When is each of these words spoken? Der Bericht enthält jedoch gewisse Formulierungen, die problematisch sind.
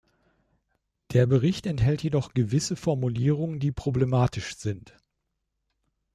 Der 1.11 1.27
Bericht 1.27 1.67
enthält 1.67 2.01
jedoch 2.01 2.33
gewisse 2.33 2.75
Formulierungen, 2.75 3.59
die 3.59 3.71
problematisch 3.71 4.55
sind. 4.57 4.95